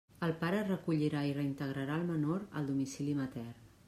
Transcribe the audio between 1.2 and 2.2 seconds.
i reintegrarà al